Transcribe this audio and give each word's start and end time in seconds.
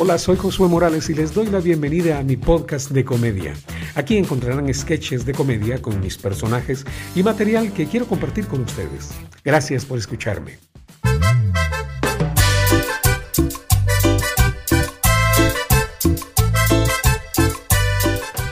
Hola, 0.00 0.16
soy 0.16 0.36
Josué 0.36 0.68
Morales 0.68 1.10
y 1.10 1.14
les 1.14 1.34
doy 1.34 1.46
la 1.46 1.58
bienvenida 1.58 2.20
a 2.20 2.22
mi 2.22 2.36
podcast 2.36 2.92
de 2.92 3.04
comedia. 3.04 3.54
Aquí 3.96 4.16
encontrarán 4.16 4.72
sketches 4.72 5.26
de 5.26 5.34
comedia 5.34 5.82
con 5.82 5.98
mis 5.98 6.16
personajes 6.16 6.84
y 7.16 7.24
material 7.24 7.72
que 7.72 7.88
quiero 7.88 8.06
compartir 8.06 8.46
con 8.46 8.60
ustedes. 8.60 9.10
Gracias 9.44 9.84
por 9.84 9.98
escucharme. 9.98 10.60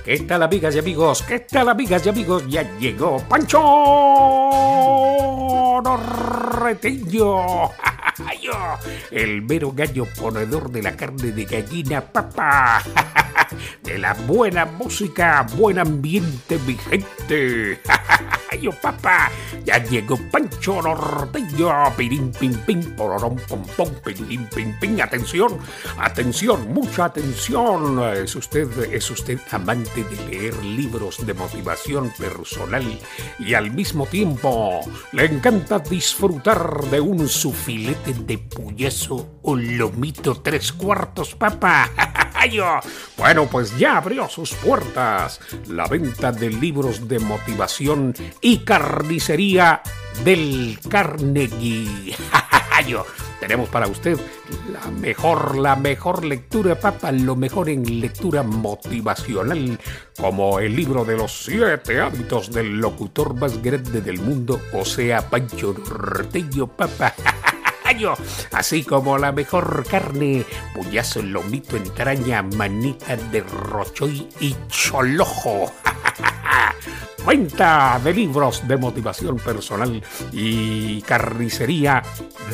¿Qué 0.04 0.18
tal 0.26 0.42
amigas 0.42 0.74
y 0.74 0.80
amigos? 0.80 1.22
¿Qué 1.22 1.38
tal 1.38 1.68
amigas 1.68 2.04
y 2.06 2.08
amigos? 2.08 2.42
Ya 2.48 2.76
llegó 2.80 3.18
Pancho 3.28 3.62
Norreteño. 8.18 8.52
El 9.10 9.42
mero 9.42 9.72
gallo 9.72 10.06
ponedor 10.18 10.70
de 10.70 10.82
la 10.82 10.96
carne 10.96 11.32
de 11.32 11.44
gallina 11.44 12.00
papá. 12.00 12.82
De 13.82 13.98
la 13.98 14.14
buena 14.14 14.64
música, 14.64 15.46
buen 15.56 15.78
ambiente, 15.78 16.58
mi 16.66 16.76
gente. 16.76 17.80
Yo, 18.60 18.70
papá, 18.72 19.30
ya 19.64 19.82
llegó 19.84 20.16
Pancho 20.30 20.80
Norteño. 20.80 21.94
Pirín, 21.96 22.32
pim, 22.32 22.54
pim, 22.64 22.82
pororón, 22.96 23.36
pom, 23.48 23.62
pom, 23.76 23.90
pirín, 24.04 24.46
pim, 24.54 24.78
pim. 24.78 25.00
Atención, 25.00 25.58
atención, 25.98 26.72
mucha 26.72 27.06
atención. 27.06 28.02
¿Es 28.14 28.34
usted, 28.34 28.94
es 28.94 29.10
usted 29.10 29.38
amante 29.50 30.04
de 30.04 30.30
leer 30.30 30.64
libros 30.64 31.26
de 31.26 31.34
motivación 31.34 32.10
personal 32.18 32.98
y 33.38 33.54
al 33.54 33.70
mismo 33.70 34.06
tiempo 34.06 34.80
le 35.12 35.24
encanta 35.26 35.78
disfrutar 35.78 36.84
de 36.84 37.00
un 37.00 37.28
sufilete 37.28 38.14
de 38.14 38.38
puyazo 38.38 39.40
o 39.42 39.56
lomito 39.56 40.40
tres 40.40 40.72
cuartos, 40.72 41.34
papá? 41.34 41.90
Bueno, 43.16 43.46
pues 43.46 43.76
ya 43.78 43.96
abrió 43.96 44.28
sus 44.28 44.52
puertas 44.52 45.40
la 45.68 45.86
venta 45.86 46.32
de 46.32 46.50
libros 46.50 47.08
de 47.08 47.18
motivación 47.18 48.14
y 48.40 48.58
carnicería 48.58 49.82
del 50.24 50.78
Carnegie. 50.88 52.16
Tenemos 53.40 53.68
para 53.68 53.86
usted 53.86 54.18
la 54.72 54.90
mejor, 54.90 55.56
la 55.58 55.76
mejor 55.76 56.24
lectura, 56.24 56.78
papá, 56.78 57.10
lo 57.10 57.34
mejor 57.34 57.68
en 57.68 58.00
lectura 58.00 58.42
motivacional, 58.42 59.78
como 60.16 60.60
el 60.60 60.76
libro 60.76 61.04
de 61.04 61.16
los 61.16 61.44
siete 61.44 62.00
hábitos 62.00 62.52
del 62.52 62.78
locutor 62.78 63.34
más 63.34 63.62
grande 63.62 64.00
del 64.00 64.20
mundo, 64.20 64.60
o 64.72 64.84
sea, 64.84 65.28
Pancho 65.28 65.74
Norteño, 65.74 66.66
papá. 66.66 67.14
así 68.52 68.82
como 68.82 69.18
la 69.18 69.32
mejor 69.32 69.84
carne, 69.88 70.44
puyazo, 70.74 71.22
lomito, 71.22 71.76
entraña, 71.76 72.42
manita 72.42 73.16
de 73.16 73.40
rochoy 73.40 74.28
y 74.40 74.54
cholojo. 74.68 75.72
Cuenta 77.24 78.00
de 78.04 78.14
libros 78.14 78.66
de 78.68 78.76
motivación 78.76 79.36
personal 79.36 80.00
y 80.32 81.02
carnicería 81.02 82.02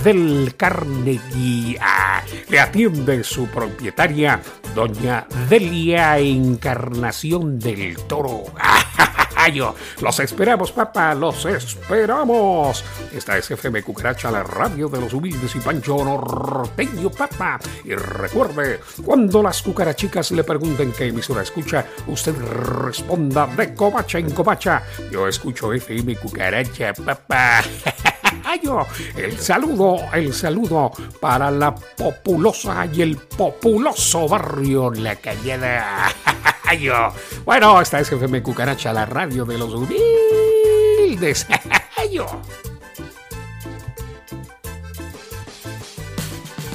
del 0.02 0.54
Carnegie. 0.56 1.78
Le 2.48 2.60
atiende 2.60 3.22
su 3.22 3.46
propietaria, 3.48 4.40
doña 4.74 5.26
Delia 5.50 6.18
Encarnación 6.18 7.58
del 7.58 7.96
Toro. 8.06 8.44
Los 10.00 10.20
esperamos, 10.20 10.70
papá, 10.70 11.16
los 11.16 11.44
esperamos. 11.46 12.84
Esta 13.12 13.36
es 13.36 13.50
FM 13.50 13.82
Cucaracha, 13.82 14.30
la 14.30 14.44
radio 14.44 14.88
de 14.88 15.00
los 15.00 15.12
humildes 15.12 15.56
y 15.56 15.58
Pancho 15.58 16.04
Norteño, 16.04 17.10
papá. 17.10 17.58
Y 17.84 17.92
recuerde, 17.92 18.78
cuando 19.04 19.42
las 19.42 19.60
cucarachicas 19.62 20.30
le 20.30 20.44
pregunten 20.44 20.92
qué 20.92 21.08
emisora 21.08 21.42
escucha, 21.42 21.84
usted 22.06 22.36
responda 22.36 23.48
de 23.48 23.74
covacha 23.74 24.18
en 24.18 24.30
covacha. 24.30 24.80
Yo 25.10 25.26
escucho 25.26 25.72
FM 25.72 26.14
Cucaracha, 26.18 26.92
papá. 26.94 27.62
El 29.16 29.38
saludo, 29.38 29.96
el 30.12 30.32
saludo 30.32 30.92
para 31.20 31.50
la 31.50 31.74
populosa 31.74 32.86
y 32.86 33.02
el 33.02 33.16
populoso 33.16 34.28
barrio 34.28 34.90
La 34.90 35.16
Cañada. 35.16 36.12
Bueno, 37.44 37.82
esta 37.82 38.00
es 38.00 38.10
FM 38.10 38.42
Cucaracha, 38.42 38.94
la 38.94 39.04
radio 39.04 39.44
de 39.44 39.58
los 39.58 39.74
humildes. 39.74 41.46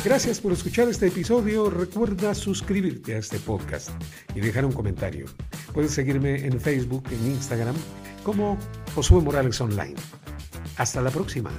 Gracias 0.05 0.39
por 0.39 0.53
escuchar 0.53 0.87
este 0.87 1.07
episodio. 1.07 1.69
Recuerda 1.69 2.33
suscribirte 2.33 3.15
a 3.15 3.17
este 3.17 3.39
podcast 3.39 3.89
y 4.35 4.39
dejar 4.39 4.65
un 4.65 4.71
comentario. 4.71 5.25
Puedes 5.73 5.91
seguirme 5.91 6.45
en 6.45 6.61
Facebook, 6.61 7.03
en 7.11 7.31
Instagram, 7.31 7.75
como 8.23 8.57
Josué 8.95 9.21
Morales 9.21 9.59
Online. 9.59 9.95
Hasta 10.77 11.01
la 11.01 11.09
próxima. 11.09 11.51